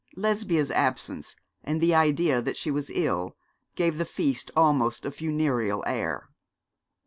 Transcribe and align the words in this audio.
Lesbia's 0.15 0.71
absence, 0.71 1.35
and 1.63 1.79
the 1.79 1.93
idea 1.93 2.41
that 2.41 2.57
she 2.57 2.71
was 2.71 2.89
ill, 2.95 3.35
gave 3.75 3.99
the 3.99 4.03
feast 4.05 4.49
almost 4.55 5.05
a 5.05 5.11
funereal 5.11 5.83
air. 5.85 6.27